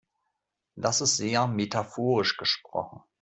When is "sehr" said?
1.17-1.45